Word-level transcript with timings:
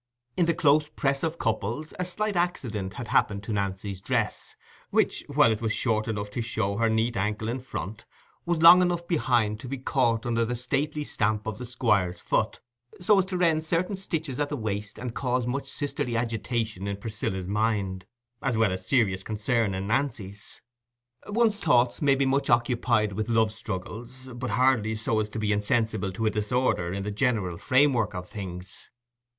In 0.35 0.47
the 0.47 0.55
close 0.55 0.89
press 0.89 1.21
of 1.21 1.37
couples 1.37 1.93
a 1.99 2.05
slight 2.05 2.35
accident 2.35 2.95
had 2.95 3.09
happened 3.09 3.43
to 3.43 3.53
Nancy's 3.53 4.01
dress, 4.01 4.55
which, 4.89 5.23
while 5.27 5.51
it 5.51 5.61
was 5.61 5.73
short 5.75 6.07
enough 6.07 6.31
to 6.31 6.41
show 6.41 6.77
her 6.77 6.89
neat 6.89 7.15
ankle 7.15 7.47
in 7.47 7.59
front, 7.59 8.07
was 8.43 8.63
long 8.63 8.81
enough 8.81 9.07
behind 9.07 9.59
to 9.59 9.67
be 9.67 9.77
caught 9.77 10.25
under 10.25 10.43
the 10.43 10.55
stately 10.55 11.03
stamp 11.03 11.45
of 11.45 11.59
the 11.59 11.67
Squire's 11.67 12.19
foot, 12.19 12.61
so 12.99 13.19
as 13.19 13.25
to 13.25 13.37
rend 13.37 13.63
certain 13.63 13.95
stitches 13.95 14.39
at 14.39 14.49
the 14.49 14.57
waist, 14.57 14.97
and 14.97 15.13
cause 15.13 15.45
much 15.45 15.69
sisterly 15.69 16.17
agitation 16.17 16.87
in 16.87 16.97
Priscilla's 16.97 17.47
mind, 17.47 18.07
as 18.41 18.57
well 18.57 18.71
as 18.71 18.87
serious 18.87 19.21
concern 19.21 19.75
in 19.75 19.85
Nancy's. 19.85 20.61
One's 21.27 21.57
thoughts 21.57 22.01
may 22.01 22.15
be 22.15 22.25
much 22.25 22.49
occupied 22.49 23.13
with 23.13 23.29
love 23.29 23.51
struggles, 23.51 24.29
but 24.33 24.49
hardly 24.49 24.95
so 24.95 25.19
as 25.19 25.29
to 25.29 25.37
be 25.37 25.51
insensible 25.51 26.11
to 26.13 26.25
a 26.25 26.31
disorder 26.31 26.91
in 26.91 27.03
the 27.03 27.11
general 27.11 27.59
framework 27.59 28.15
of 28.15 28.27
things. 28.27 28.89